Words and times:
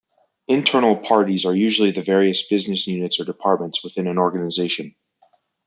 Internal 0.47 0.95
parties 0.97 1.45
are 1.45 1.55
usually 1.55 1.91
the 1.91 2.01
various 2.01 2.47
business 2.47 2.87
units 2.87 3.19
or 3.19 3.23
departments 3.23 3.83
within 3.83 4.07
an 4.07 4.17
organization. 4.17 4.95